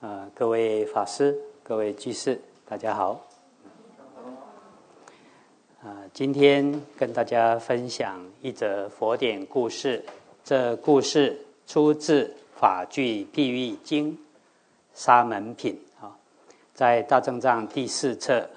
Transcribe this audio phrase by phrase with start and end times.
[0.00, 3.26] 呃，各位法师、各位居士，大家好。
[5.82, 10.04] 啊，今天跟大家分享一则佛典故事。
[10.44, 12.24] 这故事出自
[12.54, 14.12] 《法句譬喻经》
[14.92, 16.14] 沙门品啊，
[16.74, 18.50] 在大正藏第四册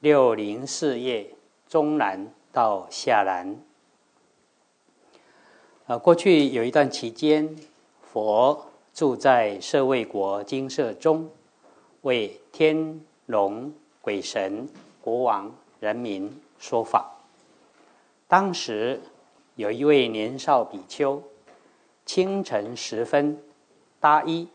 [0.00, 1.30] 六零四页
[1.68, 3.54] 中南到下南。
[5.86, 7.54] 啊，过去有一段期间，
[8.00, 8.67] 佛
[8.98, 11.30] 住在舍卫国精舍中，
[12.02, 14.68] 为天龙鬼神、
[15.00, 17.08] 国王、人民说法。
[18.26, 19.00] 当时
[19.54, 21.22] 有一位年少比丘，
[22.04, 23.40] 清晨时分，
[24.00, 24.48] 搭衣，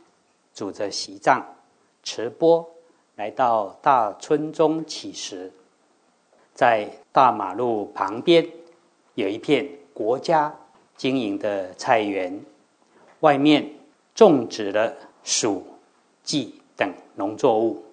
[0.53, 1.55] 拄着席杖，
[2.03, 2.69] 持钵，
[3.15, 5.53] 来到大村中乞食。
[6.53, 8.45] 在大马路旁边，
[9.15, 10.53] 有一片国家。
[10.97, 12.43] 经营的菜园，
[13.21, 13.73] 外面
[14.15, 15.61] 种植了黍、
[16.23, 17.83] 稷等农作物。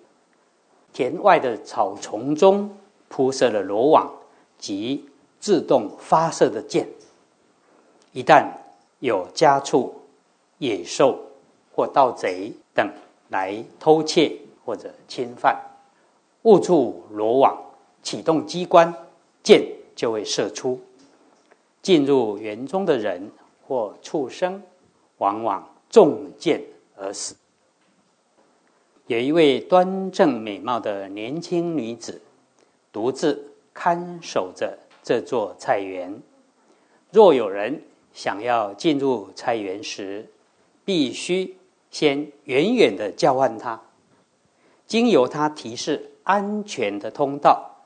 [0.92, 2.76] 田外的草丛中
[3.08, 4.12] 铺设了罗网
[4.58, 6.88] 及自动发射的箭。
[8.12, 8.48] 一旦
[8.98, 9.94] 有家畜、
[10.58, 11.18] 野兽
[11.72, 12.92] 或盗贼等
[13.28, 15.56] 来偷窃或者侵犯，
[16.42, 17.56] 误触罗网，
[18.02, 18.92] 启动机关，
[19.42, 20.80] 箭就会射出。
[21.80, 23.30] 进入园中的人
[23.66, 24.62] 或畜生，
[25.18, 26.62] 往往中箭
[26.96, 27.36] 而死。
[29.08, 32.22] 有一位端正美貌的年轻女子，
[32.90, 36.22] 独自看守着这座菜园。
[37.10, 37.82] 若有人
[38.14, 40.30] 想要进入菜园时，
[40.84, 41.56] 必须
[41.90, 43.82] 先远远的叫唤他，
[44.86, 47.84] 经由他提示安全的通道，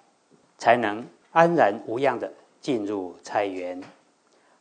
[0.58, 2.32] 才能安然无恙的。
[2.60, 3.82] 进入菜园，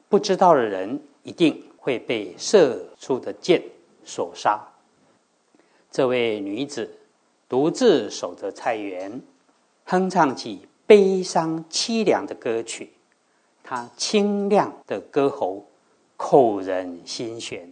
[0.09, 3.61] 不知道的人一定会被射出的箭
[4.05, 4.57] 所杀。
[5.91, 6.97] 这位女子
[7.49, 9.21] 独自守着菜园，
[9.83, 12.93] 哼唱起悲伤凄凉的歌曲。
[13.61, 15.67] 她清亮的歌喉
[16.15, 17.69] 扣人心弦，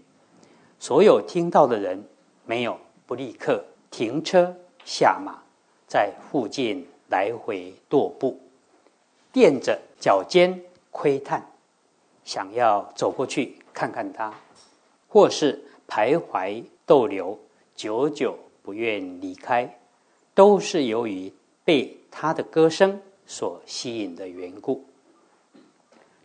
[0.77, 2.03] 所有听到的人
[2.45, 2.77] 没有
[3.07, 5.41] 不立刻停车下马，
[5.88, 8.38] 在附近来回踱步。
[9.31, 11.50] 垫着脚尖窥探，
[12.25, 14.33] 想要走过去看看他，
[15.07, 17.37] 或是徘徊逗留，
[17.75, 19.79] 久久不愿离开，
[20.33, 21.31] 都是由于
[21.63, 24.85] 被他的歌声所吸引的缘故。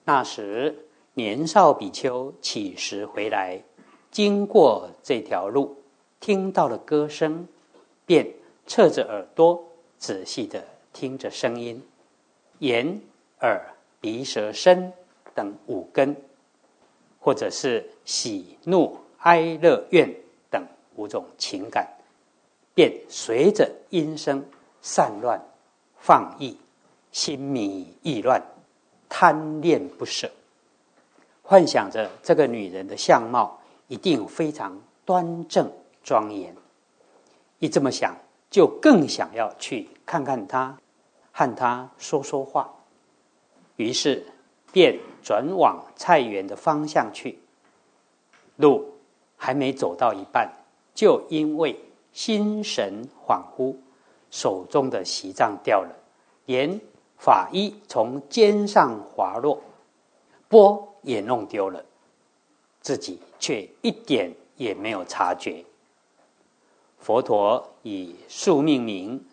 [0.04, 3.62] 那时年少比丘乞食回来，
[4.10, 5.82] 经过这条路，
[6.20, 7.48] 听到了歌声，
[8.04, 8.34] 便
[8.66, 9.64] 侧着耳朵
[9.98, 11.82] 仔细的听着声音。
[12.60, 13.00] 眼、
[13.40, 14.92] 耳、鼻、舌、身
[15.34, 16.16] 等五根，
[17.26, 20.08] 或者是喜、怒、哀、乐、怨
[20.48, 20.64] 等
[20.94, 21.84] 五种情感，
[22.72, 24.46] 便随着音声
[24.80, 25.44] 散乱、
[25.98, 26.56] 放逸，
[27.10, 28.40] 心迷意乱，
[29.08, 30.30] 贪恋不舍，
[31.42, 35.68] 幻想着这个女人的相貌一定非常端正
[36.04, 36.54] 庄严。
[37.58, 38.16] 一这么想，
[38.48, 40.78] 就更想要去看看她。
[41.32, 42.72] 和她说说话，
[43.74, 44.24] 于是
[44.70, 47.40] 便转往菜园的方向去。
[48.54, 48.94] 路
[49.36, 50.48] 还没走到一半，
[50.94, 51.80] 就因为
[52.12, 53.74] 心神恍惚，
[54.30, 55.92] 手中的席杖掉了，
[56.44, 56.80] 连
[57.18, 59.60] 法衣从肩上滑落，
[60.46, 61.84] 钵也弄丢了，
[62.80, 65.64] 自己却一点也没有察觉。
[67.00, 69.26] 佛陀以宿命明、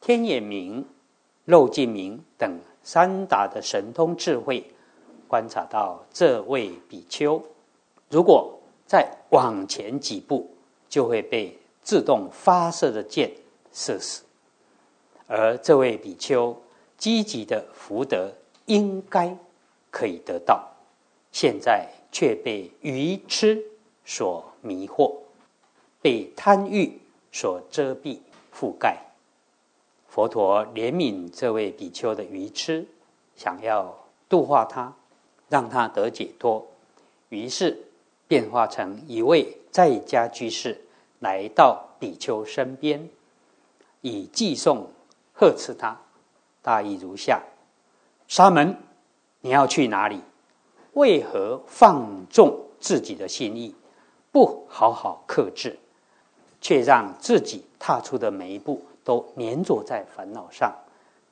[0.00, 0.86] 天眼明。
[1.46, 4.70] 肉尽明等三达的神通智慧，
[5.30, 7.40] 观察到这位比丘，
[8.08, 10.50] 如果再往前几步，
[10.88, 13.30] 就会被自动发射的箭
[13.72, 14.24] 射死。
[15.28, 16.60] 而这位比丘
[16.98, 18.32] 积极的福德
[18.66, 19.36] 应该
[19.92, 20.68] 可以得到，
[21.30, 23.62] 现在却被愚痴
[24.04, 25.14] 所迷惑，
[26.02, 27.00] 被贪欲
[27.30, 28.18] 所遮蔽
[28.52, 28.98] 覆盖。
[30.08, 32.84] 佛陀怜悯这位比丘的愚痴，
[33.36, 33.96] 想要
[34.28, 34.92] 度化他，
[35.50, 36.66] 让他得解脱，
[37.28, 37.76] 于是
[38.26, 40.80] 变化成一位在家居士，
[41.18, 43.10] 来到比丘身边，
[44.00, 44.86] 以寄送
[45.34, 46.00] 呵斥他。
[46.62, 47.42] 大意如下：
[48.28, 48.76] 沙门，
[49.42, 50.20] 你要去哪里？
[50.94, 53.74] 为何放纵自己的心意，
[54.32, 55.78] 不好好克制，
[56.60, 58.82] 却让自己踏出的每一步？
[59.02, 60.72] 都粘着在烦恼上，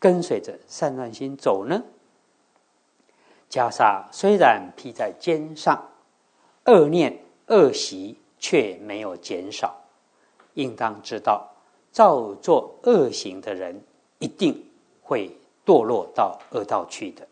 [0.00, 1.85] 跟随着散乱心走呢。
[3.50, 5.89] 袈裟虽然披在肩上，
[6.67, 9.75] 恶念恶习却没有减少，
[10.55, 11.50] 应当知道，
[11.91, 13.83] 造作恶行的人
[14.19, 14.67] 一定
[15.03, 15.31] 会
[15.65, 17.27] 堕落到恶道去的。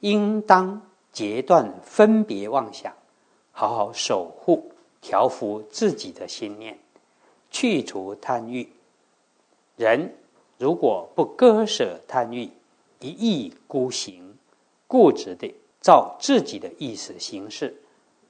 [0.00, 0.82] 应当
[1.12, 2.92] 截断分别妄想，
[3.52, 6.78] 好好守护、调伏自己的心念，
[7.50, 8.68] 去除贪欲。
[9.76, 10.16] 人
[10.58, 12.50] 如果不割舍贪欲，
[13.00, 14.33] 一意孤行，
[14.86, 17.76] 固执的照自己的意思行事，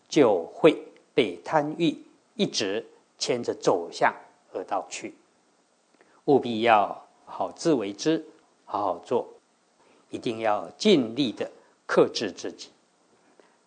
[0.09, 0.77] 就会
[1.15, 1.97] 被贪欲
[2.35, 2.87] 一直
[3.19, 4.15] 牵着走向
[4.53, 5.15] 恶道去。
[6.25, 8.25] 务必要好自为之，
[8.65, 9.29] 好好做，
[10.11, 11.51] 一定要尽力的。
[11.87, 12.71] 克制自己。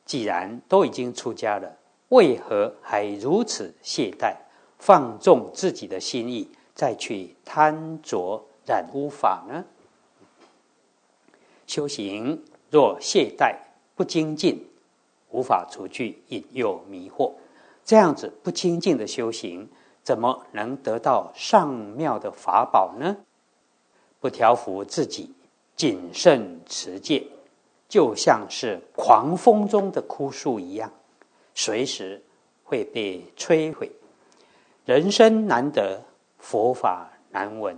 [0.04, 1.78] 既然都已经出家了，
[2.10, 4.36] 为何还如此懈怠、
[4.80, 9.66] 放纵自己的心意，再去贪着染污法呢？
[11.68, 13.56] 修行若懈怠
[13.96, 14.68] 不精进，
[15.32, 17.34] 无法除去引诱迷惑。
[17.86, 19.70] 这样子不精进的修行，
[20.04, 23.18] 怎么能得到上妙的法宝呢？
[24.20, 25.34] 不调伏自己，
[25.76, 27.28] 谨慎持戒。
[27.88, 30.92] 就像是狂风中的枯树一样，
[31.56, 32.22] 随时
[32.66, 33.90] 会被摧毁。
[34.84, 36.02] 人生难得，
[36.38, 37.78] 佛法难闻。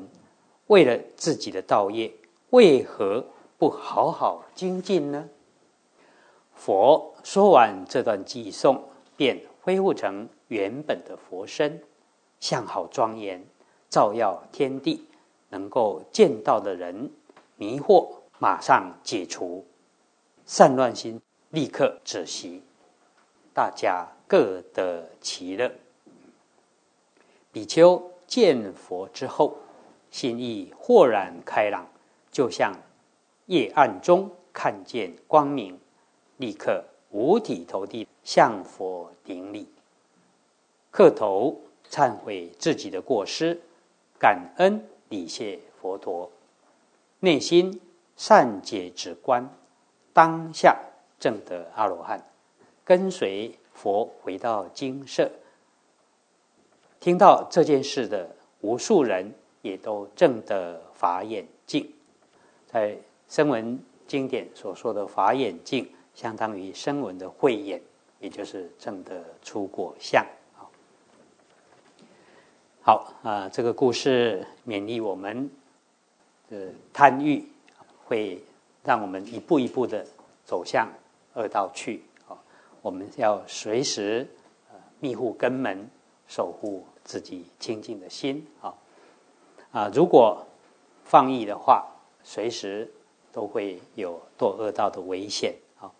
[0.65, 2.11] 为了自己的道业，
[2.49, 3.23] 为何
[3.59, 5.29] 不好好精进呢？
[6.55, 8.85] 佛说完这段偈颂，
[9.17, 11.83] 便恢复成原本的佛身，
[12.39, 13.45] 相好庄严，
[13.89, 15.05] 照耀天地。
[15.49, 17.11] 能够见到的人，
[17.57, 18.07] 迷惑
[18.37, 19.65] 马上解除。
[20.45, 21.19] 散乱心
[21.49, 22.63] 立刻止息，
[23.53, 25.69] 大家各得其乐。
[27.51, 29.57] 比丘见佛之后，
[30.11, 31.87] 心意豁然开朗，
[32.31, 32.71] 就像
[33.49, 35.79] 夜暗中看见光明，
[36.37, 39.67] 立刻五体投地向佛顶礼，
[40.91, 41.59] 磕头
[41.89, 43.59] 忏悔自己的过失，
[44.19, 46.31] 感恩礼谢佛陀，
[47.21, 47.81] 内心
[48.15, 49.49] 善解直观。
[50.13, 50.77] 当下
[51.19, 52.23] 正得阿罗汉，
[52.85, 55.31] 跟随佛回到精舍，
[56.99, 61.91] 听到这件事的无数人也都正得法眼净。
[62.71, 62.95] 在
[63.29, 67.81] 声闻经典所说的法眼净，相当于声闻的慧眼，
[68.19, 70.25] 也就是正的出果相。
[72.81, 75.49] 好啊，这个故事勉励我们
[76.49, 77.47] 的贪欲
[78.05, 78.41] 会。
[78.81, 80.03] 让我们一步一步的
[80.45, 80.89] 走向
[81.33, 82.33] 恶道去啊！
[82.81, 84.25] 我们要随时
[84.71, 85.87] 呃密护根门，
[86.27, 88.73] 守护自己清净的心啊！
[89.71, 90.47] 啊，如果
[91.03, 91.87] 放逸的话，
[92.23, 92.89] 随时
[93.31, 95.91] 都会有堕恶道的危险啊！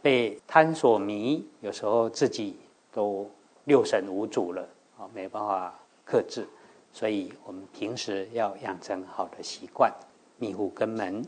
[0.00, 2.56] 被贪所迷，有时候自己
[2.92, 3.30] 都
[3.64, 4.68] 六神无主了
[4.98, 5.74] 啊，没办法
[6.04, 6.46] 克制，
[6.92, 9.92] 所以我们平时要养成好的习惯，
[10.38, 11.24] 密护根门。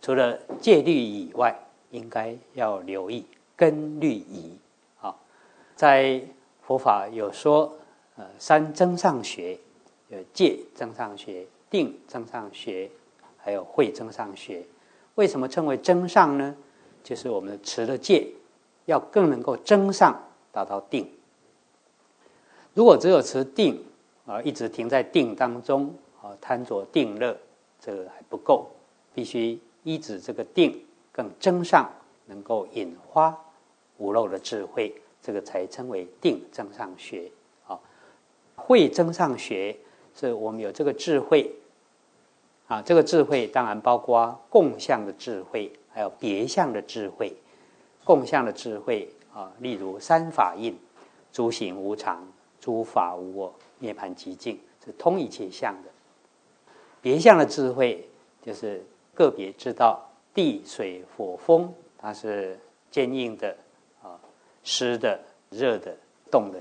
[0.00, 1.56] 除了戒律以外，
[1.90, 3.24] 应该要留意
[3.56, 4.58] 根律仪。
[5.00, 5.14] 啊，
[5.76, 6.20] 在
[6.62, 7.72] 佛法有说，
[8.16, 9.58] 呃，三增上学，
[10.08, 12.90] 有戒增上学、定增上学，
[13.42, 14.64] 还有慧增上学。
[15.16, 16.56] 为什么称为增上呢？
[17.04, 18.28] 就是我们持了戒，
[18.86, 20.18] 要更能够增上，
[20.50, 21.10] 达到定。
[22.72, 23.84] 如果只有持定，
[24.24, 27.36] 啊，一直停在定当中，啊，贪着定乐，
[27.78, 28.70] 这个还不够，
[29.14, 29.60] 必须。
[29.84, 31.90] 依止这个定，更增上，
[32.26, 33.36] 能够引发
[33.98, 37.28] 无漏的智慧，这个才称为定增上学。
[37.66, 37.76] 啊，
[38.54, 39.76] 慧增上学，
[40.14, 41.52] 是我们有这个智慧。
[42.66, 47.34] 啊，这个智慧当然包括共相的智慧，还有别相的智慧。
[48.04, 50.78] 共相的智慧啊，例如三法印、
[51.32, 52.26] 诸行无常、
[52.60, 55.90] 诸法无我、涅盘寂静，是通一切相的。
[57.00, 58.08] 别相的智慧
[58.42, 58.84] 就是。
[59.14, 60.00] 个别知道
[60.32, 62.58] 地水火风，它是
[62.90, 63.54] 坚硬的
[64.02, 64.16] 啊，
[64.64, 65.94] 湿的、热的、
[66.30, 66.58] 动的，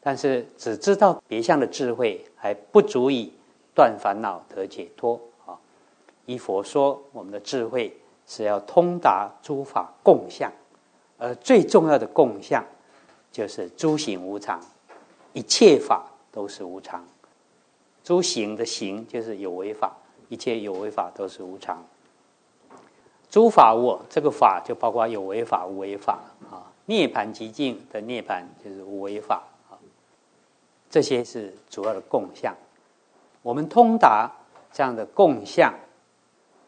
[0.00, 3.32] 但是只知道别相的智慧还不足以
[3.74, 5.58] 断烦恼得解脱啊。
[6.26, 10.52] 依佛说，我们的智慧是要通达诸法共相，
[11.18, 12.64] 而最重要的共相
[13.32, 14.60] 就是诸行无常，
[15.32, 17.04] 一切法都是无常。
[18.02, 19.92] 诸行的行就是有为法。
[20.30, 21.84] 一切有为法都是无常，
[23.30, 26.18] 诸法我，这个法就包括有为法、无为法
[26.50, 26.64] 啊。
[26.86, 29.76] 涅盘极境的涅盘就是无为法啊。
[30.90, 32.56] 这些是主要的共相。
[33.44, 34.32] 我们通达
[34.72, 35.74] 这样的共相，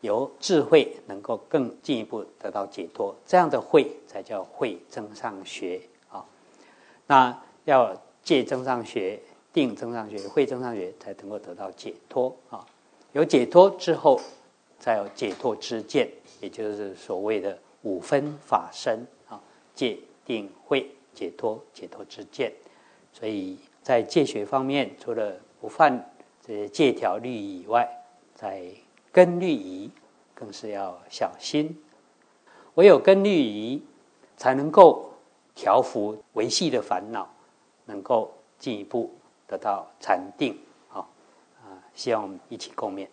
[0.03, 5.81] 由智慧能够更进一步得到解脱，这样的慧才叫慧增上学
[6.11, 6.23] 啊。
[7.07, 9.19] 那要借增上学，
[9.55, 12.67] 定增上学、慧增上学，才能够得到解脱啊。
[13.13, 14.21] 有解脱之后，
[14.79, 16.07] 再有解脱之见，
[16.43, 19.41] 也就是所谓的五分法身啊，
[19.75, 22.53] 戒、定、慧、解脱、解脱之见。
[23.15, 26.13] 所以在戒学方面，除了不犯
[26.47, 27.89] 这些戒条律以外，
[28.33, 28.63] 在
[29.11, 29.91] 根律仪
[30.33, 31.77] 更是要小心。
[32.75, 33.83] 唯有根律仪，
[34.37, 35.11] 才能够
[35.57, 37.29] 调伏维系的烦恼，
[37.87, 39.13] 能够进一步
[39.49, 40.57] 得到禅定。
[40.87, 41.09] 好
[41.65, 43.09] 啊，希望我们一起共勉。